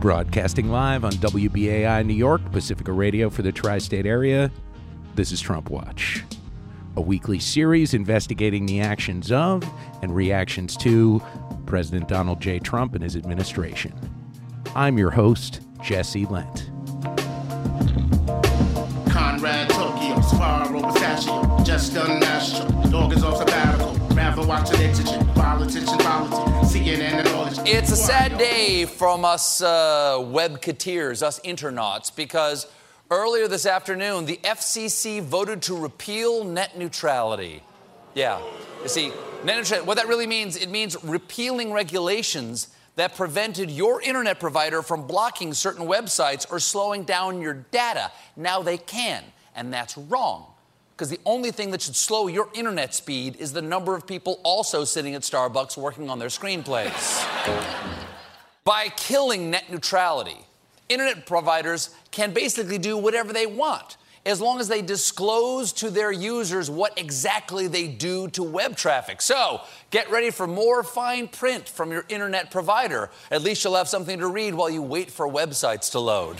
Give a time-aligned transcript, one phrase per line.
[0.00, 4.48] Broadcasting live on WBAI New York, Pacifica Radio for the tri state area,
[5.16, 6.22] this is Trump Watch,
[6.96, 9.68] a weekly series investigating the actions of
[10.00, 11.20] and reactions to
[11.66, 12.60] President Donald J.
[12.60, 13.92] Trump and his administration.
[14.76, 16.70] I'm your host, Jesse Lent.
[19.10, 22.90] Conrad Tokyo, Sparrow, Pistachio, just done national.
[22.90, 23.98] Dog is off sabbatical.
[24.38, 25.34] Rather watch an exigent.
[25.34, 27.58] Politician, politics, CNN and all this.
[27.64, 32.68] It's a sad day from us uh, webcateers, us internauts, because
[33.10, 37.60] earlier this afternoon, the FCC voted to repeal net neutrality.
[38.14, 38.40] Yeah.
[38.82, 39.08] You see,
[39.42, 44.80] net neutrality, what that really means, it means repealing regulations that prevented your internet provider
[44.80, 48.12] from blocking certain websites or slowing down your data.
[48.36, 49.24] Now they can,
[49.56, 50.46] and that's wrong.
[50.98, 54.40] Because the only thing that should slow your internet speed is the number of people
[54.42, 57.24] also sitting at Starbucks working on their screenplays.
[58.64, 60.38] By killing net neutrality,
[60.88, 63.96] internet providers can basically do whatever they want
[64.26, 69.22] as long as they disclose to their users what exactly they do to web traffic.
[69.22, 69.60] So,
[69.92, 73.08] get ready for more fine print from your internet provider.
[73.30, 76.38] At least you'll have something to read while you wait for websites to load.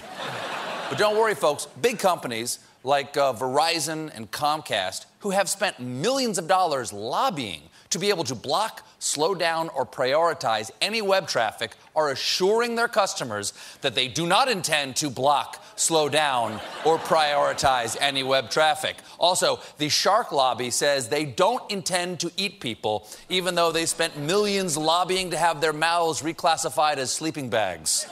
[0.88, 2.58] but don't worry, folks, big companies
[2.88, 8.24] like uh, Verizon and Comcast, who have spent millions of dollars lobbying to be able
[8.24, 14.08] to block, slow down, or prioritize any web traffic, are assuring their customers that they
[14.08, 16.54] do not intend to block, slow down,
[16.86, 18.96] or prioritize any web traffic.
[19.18, 24.18] Also, the shark lobby says they don't intend to eat people, even though they spent
[24.18, 28.06] millions lobbying to have their mouths reclassified as sleeping bags.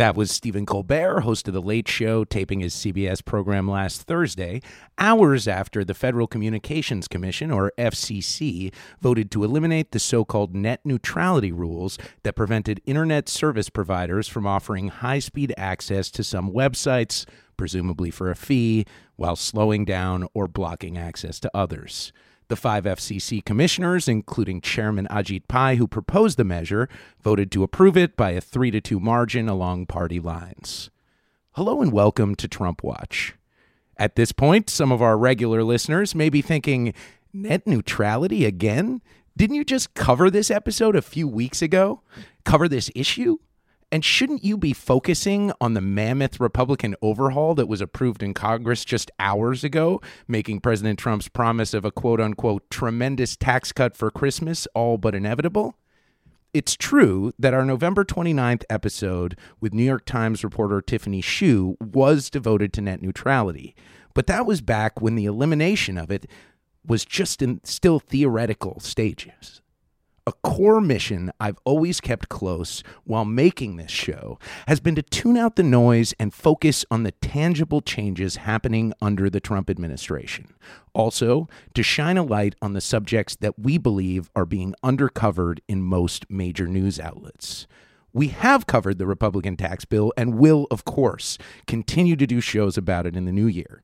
[0.00, 4.62] That was Stephen Colbert, host of The Late Show, taping his CBS program last Thursday,
[4.96, 10.80] hours after the Federal Communications Commission, or FCC, voted to eliminate the so called net
[10.86, 17.26] neutrality rules that prevented internet service providers from offering high speed access to some websites,
[17.58, 22.10] presumably for a fee, while slowing down or blocking access to others.
[22.50, 26.88] The five FCC commissioners, including Chairman Ajit Pai, who proposed the measure,
[27.22, 30.90] voted to approve it by a 3 to 2 margin along party lines.
[31.52, 33.36] Hello and welcome to Trump Watch.
[33.96, 36.92] At this point, some of our regular listeners may be thinking,
[37.32, 39.00] net neutrality again?
[39.36, 42.02] Didn't you just cover this episode a few weeks ago?
[42.44, 43.38] Cover this issue?
[43.92, 48.84] And shouldn't you be focusing on the mammoth Republican overhaul that was approved in Congress
[48.84, 54.10] just hours ago, making President Trump's promise of a quote unquote tremendous tax cut for
[54.10, 55.74] Christmas all but inevitable?
[56.54, 62.30] It's true that our November 29th episode with New York Times reporter Tiffany Hsu was
[62.30, 63.74] devoted to net neutrality,
[64.14, 66.28] but that was back when the elimination of it
[66.86, 69.62] was just in still theoretical stages.
[70.26, 74.38] A core mission I've always kept close while making this show
[74.68, 79.30] has been to tune out the noise and focus on the tangible changes happening under
[79.30, 80.54] the Trump administration.
[80.92, 85.82] Also, to shine a light on the subjects that we believe are being undercovered in
[85.82, 87.66] most major news outlets.
[88.12, 92.76] We have covered the Republican tax bill and will, of course, continue to do shows
[92.76, 93.82] about it in the new year.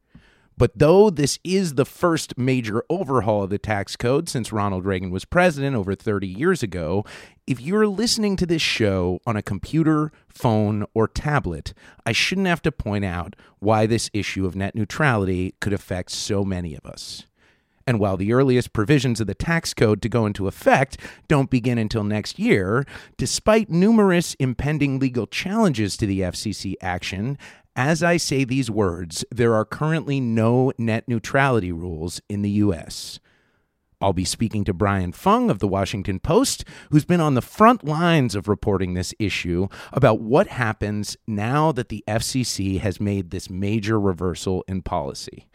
[0.58, 5.10] But though this is the first major overhaul of the tax code since Ronald Reagan
[5.10, 7.04] was president over 30 years ago,
[7.46, 11.74] if you're listening to this show on a computer, phone, or tablet,
[12.06, 16.42] I shouldn't have to point out why this issue of net neutrality could affect so
[16.42, 17.26] many of us.
[17.86, 21.78] And while the earliest provisions of the tax code to go into effect don't begin
[21.78, 22.84] until next year,
[23.16, 27.38] despite numerous impending legal challenges to the FCC action,
[27.76, 33.20] as I say these words, there are currently no net neutrality rules in the U.S.
[34.00, 37.84] I'll be speaking to Brian Fung of the Washington Post, who's been on the front
[37.84, 43.48] lines of reporting this issue about what happens now that the FCC has made this
[43.48, 45.46] major reversal in policy.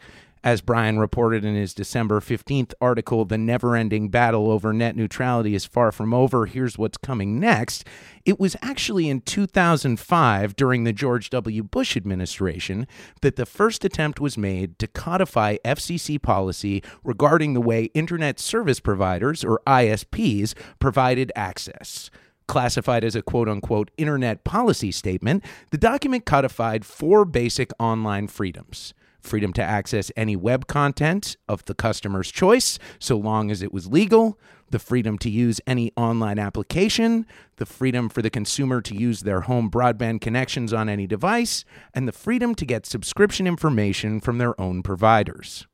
[0.44, 5.54] As Brian reported in his December 15th article, The Never Ending Battle Over Net Neutrality
[5.54, 6.46] is Far From Over.
[6.46, 7.84] Here's what's coming next.
[8.24, 11.62] It was actually in 2005, during the George W.
[11.62, 12.88] Bush administration,
[13.20, 18.80] that the first attempt was made to codify FCC policy regarding the way Internet service
[18.80, 22.10] providers, or ISPs, provided access.
[22.48, 28.92] Classified as a quote unquote internet policy statement, the document codified four basic online freedoms
[29.22, 33.86] freedom to access any web content of the customer's choice, so long as it was
[33.86, 34.38] legal,
[34.70, 37.26] the freedom to use any online application,
[37.56, 41.64] the freedom for the consumer to use their home broadband connections on any device,
[41.94, 45.66] and the freedom to get subscription information from their own providers.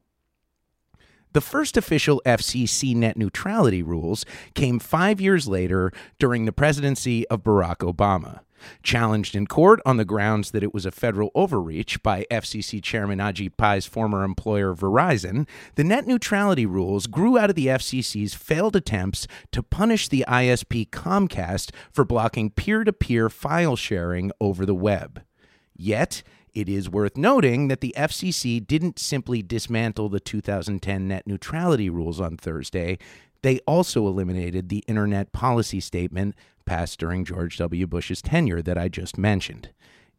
[1.33, 4.25] The first official FCC net neutrality rules
[4.55, 8.41] came five years later during the presidency of Barack Obama.
[8.83, 13.19] Challenged in court on the grounds that it was a federal overreach by FCC Chairman
[13.19, 18.77] Ajit Pai's former employer Verizon, the net neutrality rules grew out of the FCC's failed
[18.77, 24.75] attempts to punish the ISP Comcast for blocking peer to peer file sharing over the
[24.75, 25.23] web.
[25.77, 26.23] Yet,
[26.55, 32.21] it is worth noting that the FCC didn't simply dismantle the 2010 net neutrality rules
[32.21, 32.99] on Thursday.
[33.43, 36.35] They also eliminated the Internet policy statement
[36.69, 37.87] passed during George W.
[37.87, 39.71] Bush's tenure that I just mentioned.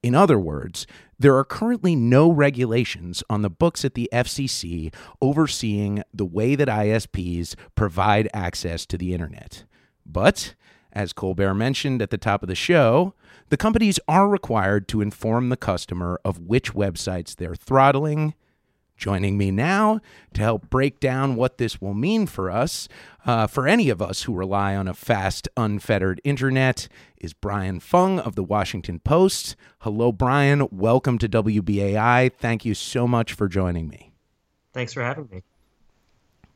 [0.01, 0.87] In other words,
[1.19, 6.67] there are currently no regulations on the books at the FCC overseeing the way that
[6.67, 9.65] ISPs provide access to the Internet.
[10.05, 10.55] But,
[10.91, 13.13] as Colbert mentioned at the top of the show,
[13.49, 18.33] the companies are required to inform the customer of which websites they're throttling
[18.99, 20.01] Joining me now
[20.33, 22.89] to help break down what this will mean for us,
[23.25, 28.19] uh, for any of us who rely on a fast, unfettered internet, is Brian Fung
[28.19, 29.55] of the Washington Post.
[29.79, 30.67] Hello, Brian.
[30.69, 32.33] Welcome to WBAI.
[32.33, 34.11] Thank you so much for joining me.
[34.73, 35.43] Thanks for having me.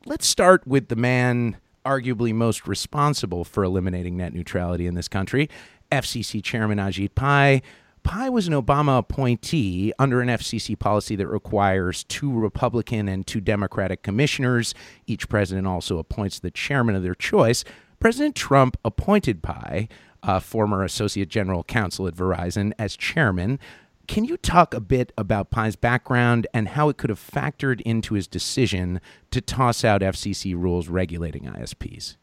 [0.06, 1.56] Let's start with the man
[1.86, 5.50] arguably most responsible for eliminating net neutrality in this country,
[5.94, 7.64] FCC Chairman Ajit Pai.
[8.04, 13.42] Pai was an Obama appointee under an FCC policy that requires two Republican and two
[13.42, 14.76] Democratic commissioners.
[15.08, 17.64] Each president also appoints the chairman of their choice.
[18.00, 19.88] President Trump appointed Pai,
[20.22, 23.60] a former associate general counsel at Verizon, as chairman.
[24.08, 28.16] Can you talk a bit about Pai's background and how it could have factored into
[28.16, 29.00] his decision
[29.32, 32.18] to toss out FCC rules regulating ISPs?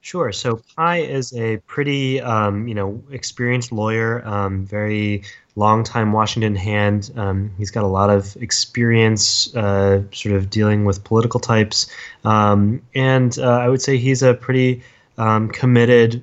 [0.00, 0.32] Sure.
[0.32, 5.24] So Pai is a pretty, um, you know, experienced lawyer, um, very
[5.56, 7.10] long time Washington hand.
[7.16, 11.90] Um, he's got a lot of experience, uh, sort of dealing with political types,
[12.24, 14.82] um, and uh, I would say he's a pretty
[15.18, 16.22] um, committed,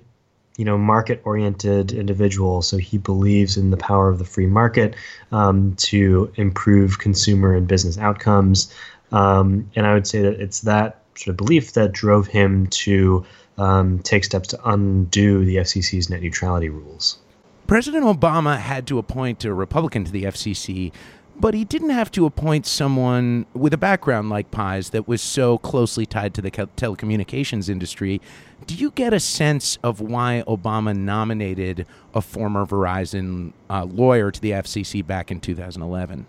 [0.58, 2.62] you know, market-oriented individual.
[2.62, 4.96] So he believes in the power of the free market
[5.34, 8.74] um, to improve consumer and business outcomes,
[9.12, 13.26] and I would say that it's that sort of belief that drove him to
[13.58, 17.20] um, take steps to undo the FCC's net neutrality rules.
[17.68, 20.92] President Obama had to appoint a Republican to the FCC,
[21.38, 25.58] but he didn't have to appoint someone with a background like Pai's that was so
[25.58, 28.22] closely tied to the telecommunications industry.
[28.68, 34.40] Do you get a sense of why Obama nominated a former Verizon uh, lawyer to
[34.40, 36.28] the FCC back in 2011?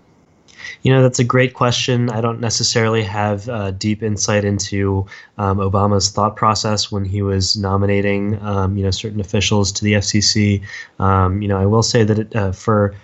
[0.82, 2.10] You know, that's a great question.
[2.10, 5.06] I don't necessarily have uh, deep insight into
[5.38, 9.94] um, Obama's thought process when he was nominating, um, you know, certain officials to the
[9.94, 10.62] FCC.
[10.98, 12.94] Um, you know, I will say that it, uh, for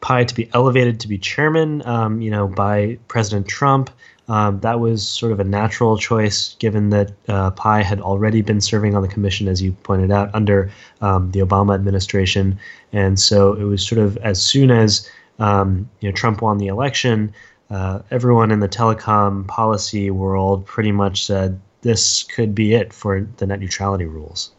[0.00, 3.90] Pai to be elevated to be chairman, um, you know, by President Trump,
[4.28, 8.60] um, that was sort of a natural choice, given that uh, Pai had already been
[8.60, 10.70] serving on the commission, as you pointed out, under
[11.00, 12.58] um, the Obama administration,
[12.92, 15.08] and so it was sort of as soon as
[15.42, 17.34] um, you know, Trump won the election,
[17.68, 23.26] uh, everyone in the telecom policy world pretty much said this could be it for
[23.38, 24.52] the net neutrality rules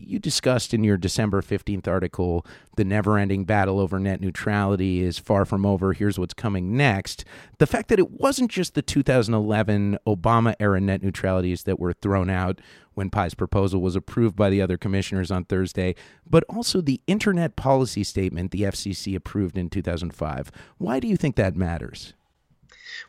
[0.00, 2.44] you discussed in your December 15th article
[2.76, 5.92] the never ending battle over net neutrality is far from over.
[5.92, 7.24] Here's what's coming next.
[7.58, 12.30] The fact that it wasn't just the 2011 Obama era net neutralities that were thrown
[12.30, 12.60] out
[12.94, 15.94] when Pai's proposal was approved by the other commissioners on Thursday,
[16.28, 20.50] but also the Internet Policy Statement the FCC approved in 2005.
[20.78, 22.14] Why do you think that matters?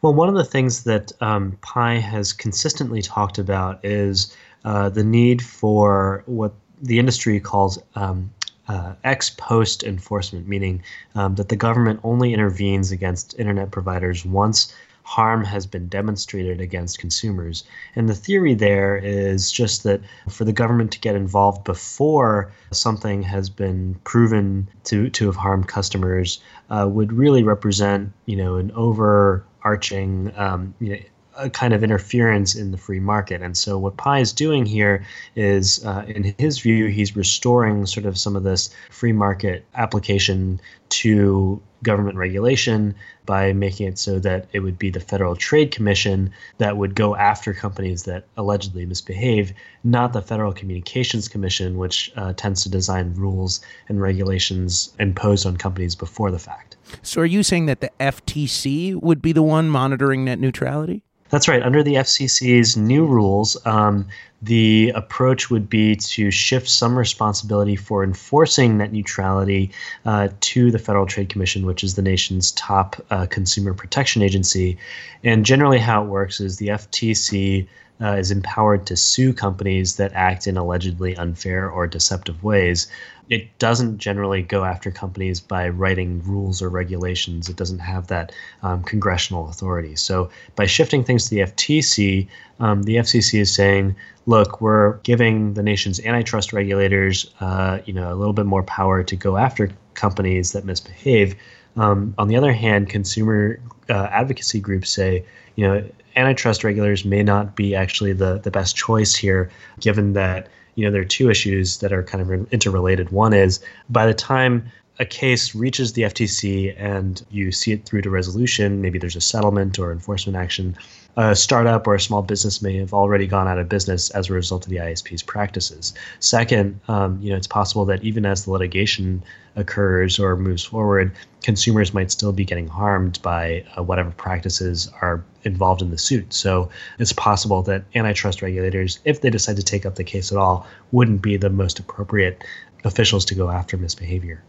[0.01, 5.03] Well, one of the things that um, Pai has consistently talked about is uh, the
[5.03, 8.31] need for what the industry calls um,
[8.67, 10.81] uh, ex post enforcement, meaning
[11.15, 14.73] um, that the government only intervenes against internet providers once
[15.03, 17.63] harm has been demonstrated against consumers.
[17.95, 23.23] And the theory there is just that for the government to get involved before something
[23.23, 28.71] has been proven to, to have harmed customers uh, would really represent, you know, an
[28.71, 30.99] overarching um, you know,
[31.37, 33.41] a kind of interference in the free market.
[33.41, 38.05] And so, what Pai is doing here is, uh, in his view, he's restoring sort
[38.05, 40.59] of some of this free market application
[40.89, 42.93] to government regulation
[43.25, 47.15] by making it so that it would be the Federal Trade Commission that would go
[47.15, 53.13] after companies that allegedly misbehave, not the Federal Communications Commission, which uh, tends to design
[53.15, 56.75] rules and regulations imposed on companies before the fact.
[57.01, 61.03] So, are you saying that the FTC would be the one monitoring net neutrality?
[61.31, 61.63] That's right.
[61.63, 64.05] Under the FCC's new rules, um,
[64.41, 69.71] the approach would be to shift some responsibility for enforcing net neutrality
[70.05, 74.77] uh, to the Federal Trade Commission, which is the nation's top uh, consumer protection agency.
[75.23, 77.65] And generally, how it works is the FTC
[78.01, 82.87] uh, is empowered to sue companies that act in allegedly unfair or deceptive ways.
[83.29, 87.47] It doesn't generally go after companies by writing rules or regulations.
[87.47, 89.95] It doesn't have that um, congressional authority.
[89.95, 92.27] So by shifting things to the FTC,
[92.59, 98.11] um, the FCC is saying, look, we're giving the nation's antitrust regulators, uh, you know,
[98.11, 101.35] a little bit more power to go after companies that misbehave.
[101.75, 103.59] Um, on the other hand, consumer
[103.89, 105.25] uh, advocacy groups say,
[105.55, 105.83] you know,
[106.15, 109.49] antitrust regulators may not be actually the, the best choice here,
[109.79, 113.09] given that, you know, there are two issues that are kind of interrelated.
[113.11, 114.69] One is by the time
[115.01, 119.21] a case reaches the FTC and you see it through to resolution, maybe there's a
[119.21, 120.77] settlement or enforcement action,
[121.17, 124.33] a startup or a small business may have already gone out of business as a
[124.33, 125.95] result of the ISP's practices.
[126.19, 129.23] Second, um, you know, it's possible that even as the litigation
[129.55, 135.23] occurs or moves forward, consumers might still be getting harmed by uh, whatever practices are
[135.43, 136.31] involved in the suit.
[136.31, 140.37] So it's possible that antitrust regulators, if they decide to take up the case at
[140.37, 142.43] all, wouldn't be the most appropriate
[142.83, 144.43] officials to go after misbehavior.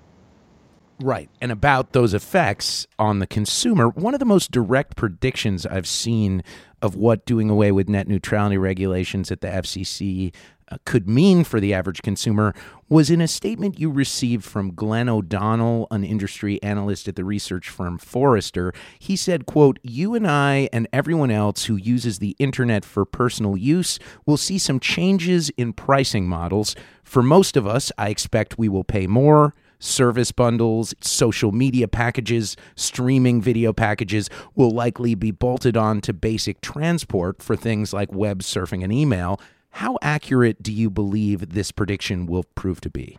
[1.01, 1.29] Right.
[1.41, 6.45] And about those effects on the consumer, one of the most direct predictions I've seen
[6.81, 10.33] of what doing away with net neutrality regulations at the FCC
[10.71, 12.55] uh, could mean for the average consumer
[12.89, 17.69] was in a statement you received from Glenn O'Donnell, an industry analyst at the research
[17.69, 18.73] firm Forrester.
[18.99, 23.57] He said, quote, "You and I and everyone else who uses the internet for personal
[23.57, 26.75] use will see some changes in pricing models.
[27.03, 32.57] For most of us, I expect we will pay more." Service bundles, social media packages,
[32.77, 38.41] streaming video packages will likely be bolted on to basic transport for things like web
[38.41, 39.41] surfing and email.
[39.71, 43.19] How accurate do you believe this prediction will prove to be?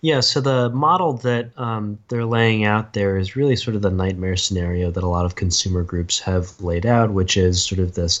[0.00, 3.90] Yeah, so the model that um, they're laying out there is really sort of the
[3.90, 7.94] nightmare scenario that a lot of consumer groups have laid out, which is sort of
[7.94, 8.20] this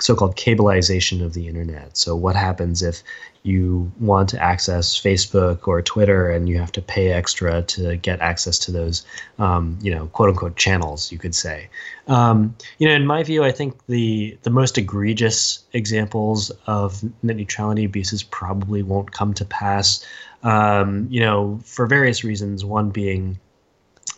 [0.00, 1.96] so-called cableization of the internet.
[1.96, 3.02] So what happens if
[3.42, 8.20] you want to access Facebook or Twitter and you have to pay extra to get
[8.20, 9.04] access to those,
[9.38, 11.68] um, you know, quote unquote channels, you could say.
[12.06, 17.36] Um, you know, in my view, I think the the most egregious examples of net
[17.36, 20.04] neutrality abuses probably won't come to pass.
[20.42, 22.64] Um, you know, for various reasons.
[22.64, 23.38] One being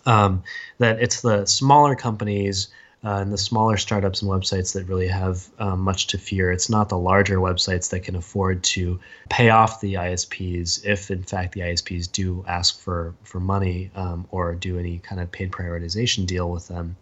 [0.06, 0.42] um,
[0.78, 2.68] that it's the smaller companies
[3.04, 6.52] uh, and the smaller startups and websites that really have um, much to fear.
[6.52, 11.24] It's not the larger websites that can afford to pay off the ISPs if, in
[11.24, 15.50] fact, the ISPs do ask for for money um, or do any kind of paid
[15.50, 16.96] prioritization deal with them.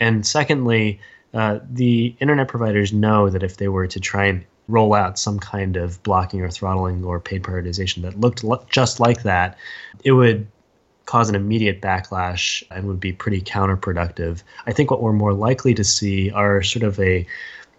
[0.00, 1.00] And secondly,
[1.32, 5.38] uh, the internet providers know that if they were to try and roll out some
[5.38, 9.58] kind of blocking or throttling or paid prioritization that looked just like that,
[10.02, 10.46] it would
[11.06, 14.42] cause an immediate backlash and would be pretty counterproductive.
[14.66, 17.26] I think what we're more likely to see are sort of a,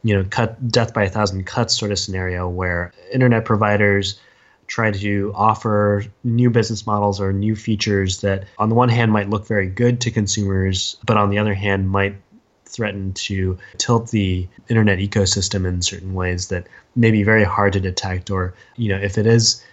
[0.04, 4.20] you know, cut death by a thousand cuts sort of scenario where internet providers
[4.68, 9.30] try to offer new business models or new features that on the one hand might
[9.30, 12.16] look very good to consumers, but on the other hand might
[12.66, 17.80] threaten to tilt the internet ecosystem in certain ways that may be very hard to
[17.80, 19.64] detect or you know if it is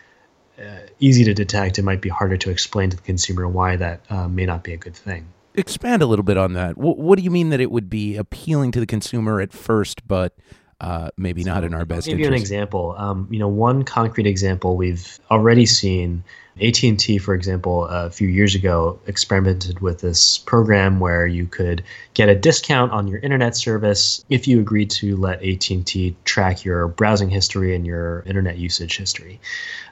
[1.00, 4.28] easy to detect, it might be harder to explain to the consumer why that uh,
[4.28, 5.26] may not be a good thing.
[5.54, 6.76] Expand a little bit on that.
[6.76, 10.07] W- what do you mean that it would be appealing to the consumer at first,
[10.07, 10.35] but
[10.83, 12.31] uh, maybe not in our best I'll give interest?
[12.31, 12.95] you an example.
[12.99, 16.25] Um, you know, one concrete example we've already seen
[16.61, 21.83] AT&T, for example, a few years ago experimented with this program where you could
[22.15, 26.89] get a discount on your internet service if you agreed to let AT&T track your
[26.89, 29.41] browsing history and your internet usage history.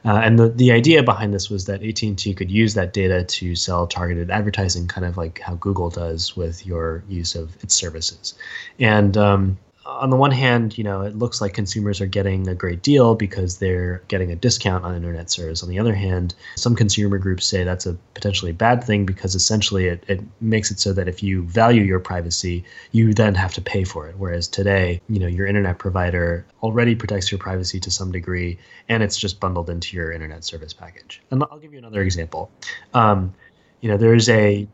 [0.04, 3.54] Uh, and the, the idea behind this was that AT&T could use that data to
[3.54, 8.34] sell targeted advertising, kind of like how Google does with your use of its services.
[8.78, 9.56] And um,
[9.90, 13.14] on the one hand, you know, it looks like consumers are getting a great deal
[13.14, 15.62] because they're getting a discount on internet service.
[15.62, 19.86] On the other hand, some consumer groups say that's a potentially bad thing because essentially
[19.86, 23.60] it, it makes it so that if you value your privacy, you then have to
[23.60, 24.14] pay for it.
[24.16, 29.02] Whereas today, you know, your internet provider already protects your privacy to some degree and
[29.02, 31.20] it's just bundled into your internet service package.
[31.30, 32.50] And I'll give you another example.
[32.94, 33.34] Um,
[33.80, 34.68] you know, there's a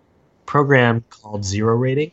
[0.47, 2.13] program called Zero Rating,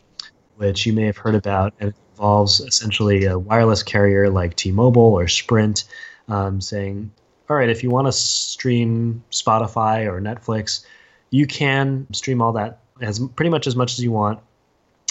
[0.58, 5.28] which you may have heard about, and involves essentially a wireless carrier like T-Mobile or
[5.28, 5.86] Sprint
[6.28, 7.12] um, saying,
[7.50, 10.86] all right, if you want to stream Spotify or Netflix,
[11.32, 14.40] you can stream all that as pretty much as much as you want,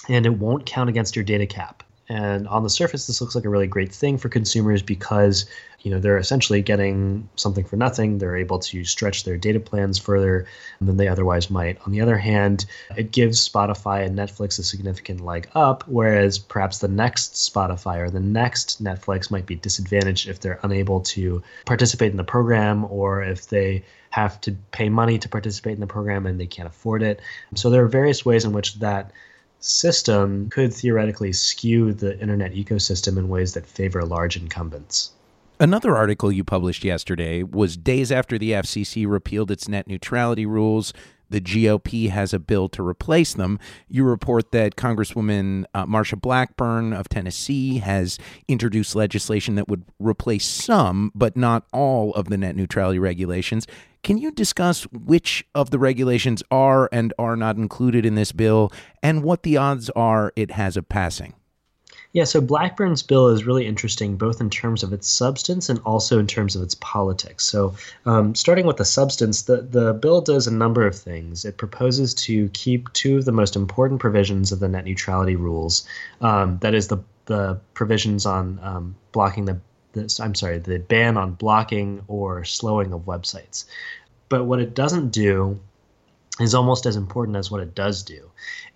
[0.08, 1.82] and it won't count against your data cap.
[2.08, 5.46] And on the surface, this looks like a really great thing for consumers because
[5.82, 8.18] you know they're essentially getting something for nothing.
[8.18, 10.46] They're able to stretch their data plans further
[10.80, 11.78] than they otherwise might.
[11.86, 16.78] On the other hand, it gives Spotify and Netflix a significant leg up, whereas perhaps
[16.78, 22.10] the next Spotify or the next Netflix might be disadvantaged if they're unable to participate
[22.10, 26.26] in the program or if they have to pay money to participate in the program
[26.26, 27.20] and they can't afford it.
[27.54, 29.10] So there are various ways in which that
[29.58, 35.12] system could theoretically skew the internet ecosystem in ways that favor large incumbents.
[35.62, 40.92] Another article you published yesterday was days after the FCC repealed its net neutrality rules.
[41.30, 43.60] The GOP has a bill to replace them.
[43.86, 50.46] You report that Congresswoman uh, Marsha Blackburn of Tennessee has introduced legislation that would replace
[50.46, 53.68] some, but not all, of the net neutrality regulations.
[54.02, 58.72] Can you discuss which of the regulations are and are not included in this bill
[59.00, 61.34] and what the odds are it has of passing?
[62.12, 66.18] Yeah, so Blackburn's bill is really interesting, both in terms of its substance and also
[66.18, 67.46] in terms of its politics.
[67.46, 71.46] So, um, starting with the substance, the, the bill does a number of things.
[71.46, 75.88] It proposes to keep two of the most important provisions of the net neutrality rules
[76.20, 79.58] um, that is, the, the provisions on um, blocking the
[79.92, 83.66] this, I'm sorry, the ban on blocking or slowing of websites.
[84.28, 85.60] But what it doesn't do
[86.40, 88.30] is almost as important as what it does do.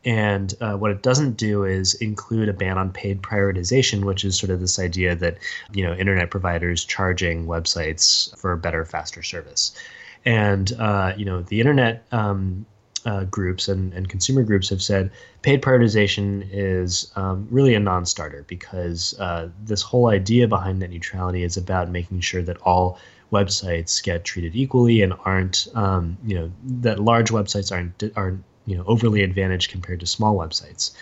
[0.04, 4.38] And uh, what it doesn't do is include a ban on paid prioritization, which is
[4.38, 5.38] sort of this idea that
[5.72, 9.72] you know internet providers charging websites for better, faster service.
[10.25, 12.66] And uh, you know the internet um,
[13.06, 15.10] uh, groups and, and consumer groups have said
[15.42, 21.44] paid prioritization is um, really a non-starter because uh, this whole idea behind net neutrality
[21.44, 22.98] is about making sure that all
[23.33, 28.76] websites get treated equally and aren't um, you know that large websites aren't aren't you
[28.76, 30.92] know overly advantaged compared to small websites.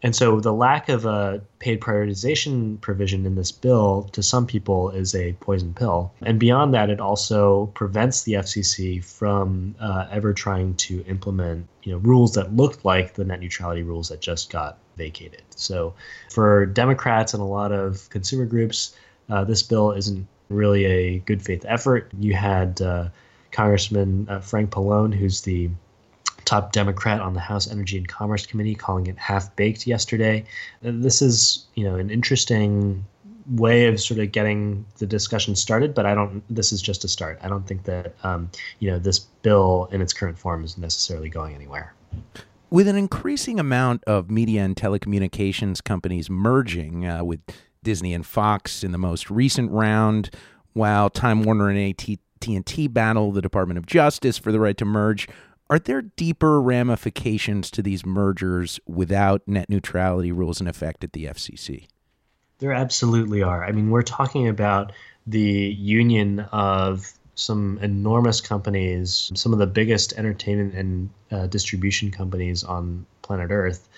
[0.00, 4.90] And so the lack of a paid prioritization provision in this bill to some people
[4.90, 6.12] is a poison pill.
[6.22, 11.92] And beyond that, it also prevents the FCC from uh, ever trying to implement you
[11.92, 15.42] know rules that looked like the net neutrality rules that just got vacated.
[15.50, 15.94] So
[16.30, 18.94] for Democrats and a lot of consumer groups,
[19.28, 22.10] uh, this bill isn't really a good faith effort.
[22.18, 23.08] You had uh,
[23.52, 25.70] Congressman uh, Frank Pallone, who's the
[26.44, 30.44] top Democrat on the House Energy and Commerce Committee, calling it half baked yesterday.
[30.82, 33.04] This is, you know, an interesting
[33.50, 36.42] way of sort of getting the discussion started, but I don't.
[36.54, 37.38] This is just a start.
[37.42, 41.28] I don't think that um, you know this bill in its current form is necessarily
[41.28, 41.94] going anywhere.
[42.70, 47.40] With an increasing amount of media and telecommunications companies merging uh, with
[47.82, 50.30] Disney and Fox in the most recent round,
[50.72, 55.28] while Time Warner and AT&T battle the Department of Justice for the right to merge,
[55.70, 61.26] are there deeper ramifications to these mergers without net neutrality rules in effect at the
[61.26, 61.86] FCC?
[62.58, 63.64] There absolutely are.
[63.64, 64.92] I mean, we're talking about
[65.26, 72.64] the union of some enormous companies, some of the biggest entertainment and uh, distribution companies
[72.64, 73.88] on planet Earth.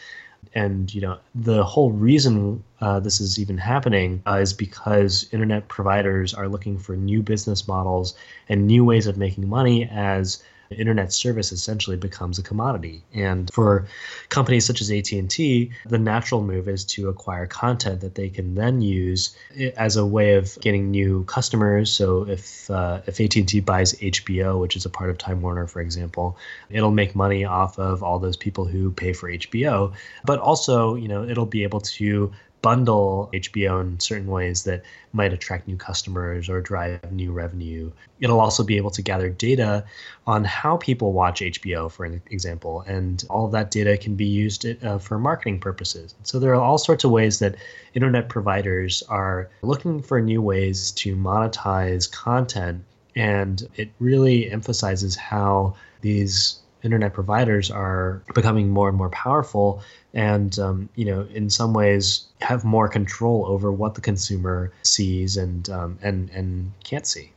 [0.55, 5.69] And you know the whole reason uh, this is even happening uh, is because internet
[5.69, 8.15] providers are looking for new business models
[8.49, 13.03] and new ways of making money as internet service essentially becomes a commodity.
[13.13, 13.87] And for
[14.29, 18.81] companies such as AT&T, the natural move is to acquire content that they can then
[18.81, 19.37] use
[19.77, 21.91] as a way of getting new customers.
[21.91, 25.81] So if uh, if AT&T buys HBO, which is a part of Time Warner, for
[25.81, 26.39] example,
[26.71, 29.93] it'll make money off of all those people who pay for HBO.
[30.25, 35.33] But also, you know, it'll be able to bundle HBO in certain ways that might
[35.33, 37.91] attract new customers or drive new revenue.
[38.21, 39.85] It'll also be able to gather data
[40.27, 44.67] on how people watch HBO, for example, and all of that data can be used
[44.85, 46.15] uh, for marketing purposes.
[46.23, 47.57] So there are all sorts of ways that
[47.95, 52.85] internet providers are looking for new ways to monetize content,
[53.17, 59.83] and it really emphasizes how these internet providers are becoming more and more powerful
[60.15, 65.37] and um, you know in some ways have more control over what the consumer sees
[65.37, 67.33] and um, and and can't see.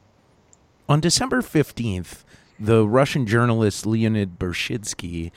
[0.89, 2.23] On december 15th
[2.59, 5.31] the russian journalist leonid bershidsky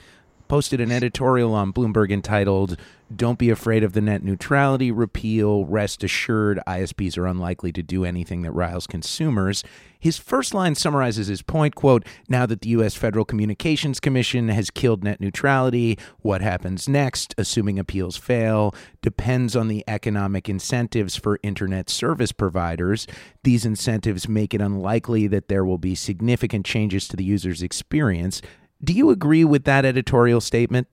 [0.47, 2.77] posted an editorial on bloomberg entitled
[3.15, 5.65] don't be afraid of the net neutrality repeal.
[5.65, 9.63] Rest assured, ISPs are unlikely to do anything that riles consumers.
[9.97, 14.69] His first line summarizes his point, quote, now that the US Federal Communications Commission has
[14.69, 21.39] killed net neutrality, what happens next, assuming appeals fail, depends on the economic incentives for
[21.43, 23.07] internet service providers.
[23.43, 28.41] These incentives make it unlikely that there will be significant changes to the user's experience.
[28.83, 30.87] Do you agree with that editorial statement?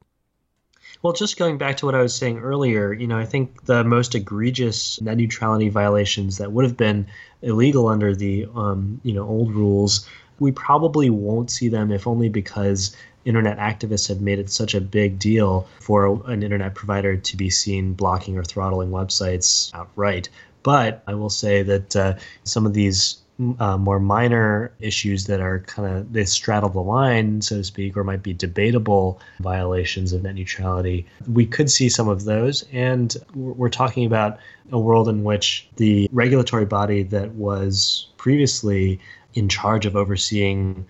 [1.02, 3.84] Well, just going back to what I was saying earlier, you know, I think the
[3.84, 7.06] most egregious net neutrality violations that would have been
[7.42, 12.30] illegal under the, um, you know, old rules, we probably won't see them if only
[12.30, 17.36] because internet activists have made it such a big deal for an internet provider to
[17.36, 20.28] be seen blocking or throttling websites outright.
[20.62, 23.18] But I will say that uh, some of these
[23.58, 27.96] uh, more minor issues that are kind of they straddle the line, so to speak,
[27.96, 31.06] or might be debatable violations of net neutrality.
[31.26, 34.38] We could see some of those, and we're talking about
[34.70, 39.00] a world in which the regulatory body that was previously
[39.34, 40.86] in charge of overseeing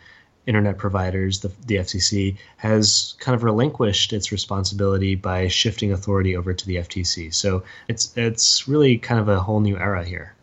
[0.46, 6.52] internet providers, the, the FCC, has kind of relinquished its responsibility by shifting authority over
[6.52, 7.32] to the FTC.
[7.32, 10.33] So it's it's really kind of a whole new era here.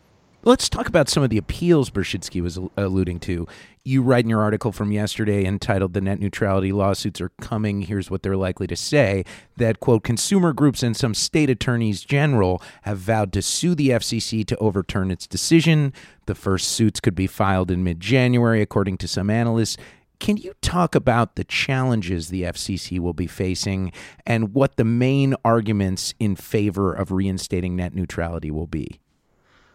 [0.44, 3.46] Let's talk about some of the appeals Bershidsky was alluding to.
[3.84, 8.10] You write in your article from yesterday entitled The Net Neutrality Lawsuits Are Coming, Here's
[8.10, 9.24] What They're Likely to Say,
[9.58, 14.44] that, quote, consumer groups and some state attorneys general have vowed to sue the FCC
[14.48, 15.92] to overturn its decision.
[16.26, 19.76] The first suits could be filed in mid January, according to some analysts.
[20.18, 23.92] Can you talk about the challenges the FCC will be facing
[24.26, 29.01] and what the main arguments in favor of reinstating net neutrality will be?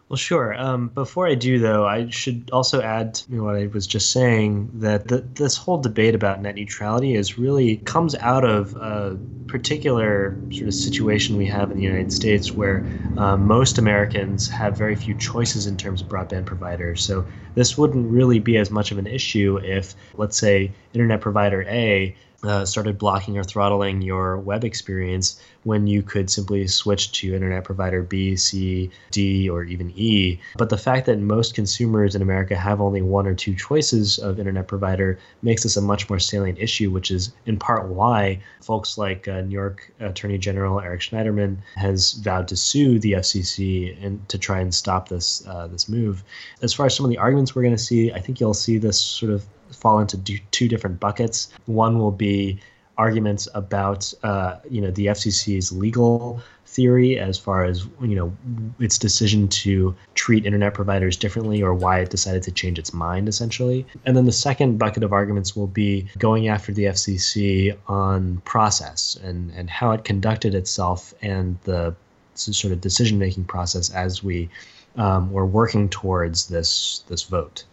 [0.10, 0.54] Well, sure.
[0.58, 4.70] Um, before I do, though, I should also add to what I was just saying
[4.76, 10.40] that the, this whole debate about net neutrality is really comes out of a particular
[10.50, 12.86] sort of situation we have in the United States where
[13.18, 17.04] um, most Americans have very few choices in terms of broadband providers.
[17.04, 21.64] So this wouldn't really be as much of an issue if, let's say, internet provider
[21.64, 27.34] A uh, started blocking or throttling your web experience when you could simply switch to
[27.34, 30.40] internet provider B, C, D, or even E.
[30.56, 34.40] But the fact that most consumers in America have only one or two choices of
[34.40, 38.98] internet provider makes this a much more salient issue, which is in part why folks
[38.98, 44.28] like uh, New York Attorney General Eric Schneiderman has vowed to sue the FCC and
[44.30, 46.24] to try and stop this uh, this move.
[46.62, 48.78] As far as some of the arguments we're going to see, I think you'll see
[48.78, 49.46] this sort of
[49.78, 50.18] fall into
[50.52, 51.50] two different buckets.
[51.66, 52.60] One will be
[52.98, 58.36] arguments about uh, you know the FCC's legal theory as far as you know
[58.80, 63.30] its decision to treat internet providers differently or why it decided to change its mind
[63.30, 68.38] essentially and then the second bucket of arguments will be going after the FCC on
[68.46, 71.96] process and and how it conducted itself and the
[72.36, 74.50] sort of decision making process as we
[74.98, 77.64] um, were working towards this this vote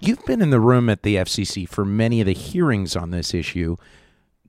[0.00, 3.32] You've been in the room at the FCC for many of the hearings on this
[3.32, 3.76] issue.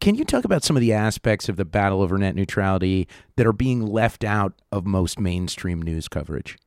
[0.01, 3.47] Can you talk about some of the aspects of the battle over net neutrality that
[3.47, 6.57] are being left out of most mainstream news coverage?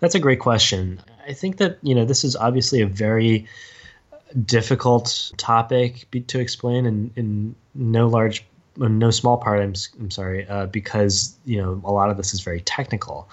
[0.00, 1.00] That's a great question.
[1.26, 3.46] I think that, you know, this is obviously a very
[4.44, 8.44] difficult topic to explain in, in no large
[8.76, 12.40] no small part i'm, I'm sorry uh, because you know a lot of this is
[12.40, 13.28] very technical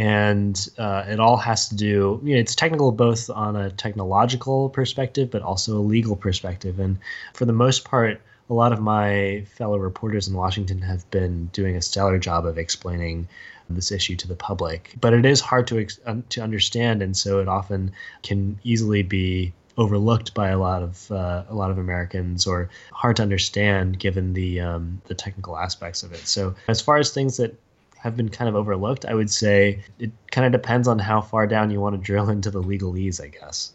[0.00, 4.70] and uh, it all has to do you know, it's technical both on a technological
[4.70, 6.96] perspective but also a legal perspective and
[7.34, 11.76] for the most part a lot of my fellow reporters in washington have been doing
[11.76, 13.28] a stellar job of explaining
[13.68, 15.86] this issue to the public but it is hard to
[16.30, 21.44] to understand and so it often can easily be overlooked by a lot of uh,
[21.48, 26.12] a lot of Americans or hard to understand given the um, the technical aspects of
[26.12, 26.26] it.
[26.26, 27.54] So as far as things that
[28.02, 29.04] have been kind of overlooked.
[29.04, 32.30] I would say it kind of depends on how far down you want to drill
[32.30, 33.72] into the legalese, I guess.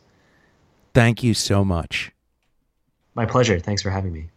[0.94, 2.12] Thank you so much.
[3.14, 3.60] My pleasure.
[3.60, 4.30] Thanks for having me.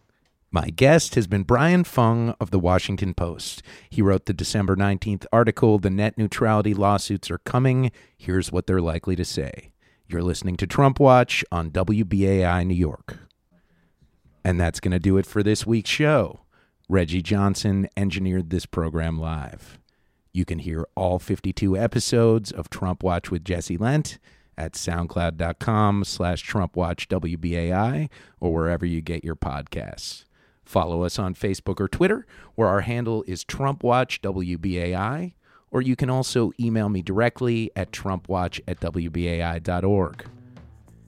[0.51, 3.61] My guest has been Brian Fung of the Washington Post.
[3.89, 7.91] He wrote the December 19th article, The Net Neutrality Lawsuits Are Coming.
[8.17, 9.71] Here's what they're likely to say.
[10.07, 13.17] You're listening to Trump Watch on WBAI New York.
[14.43, 16.41] And that's going to do it for this week's show.
[16.91, 19.77] Reggie Johnson engineered this program live.
[20.33, 24.17] You can hear all 52 episodes of Trump Watch with Jesse Lent
[24.57, 30.25] at soundcloud.com slash trumpwatchwbai or wherever you get your podcasts.
[30.65, 32.25] Follow us on Facebook or Twitter,
[32.55, 35.33] where our handle is TrumpWatchWBAI,
[35.69, 40.25] or you can also email me directly at trumpwatch at wbai.org.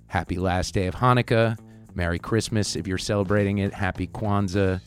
[0.08, 1.58] Happy last day of Hanukkah.
[1.96, 3.74] Merry Christmas if you're celebrating it.
[3.74, 4.80] Happy Kwanzaa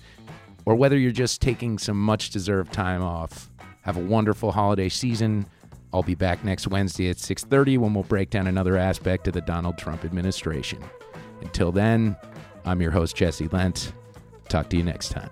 [0.67, 3.51] or whether you're just taking some much deserved time off.
[3.83, 5.47] Have a wonderful holiday season.
[5.93, 9.41] I'll be back next Wednesday at 6:30 when we'll break down another aspect of the
[9.41, 10.83] Donald Trump administration.
[11.41, 12.17] Until then,
[12.65, 13.93] I'm your host Jesse Lent.
[14.49, 15.31] Talk to you next time.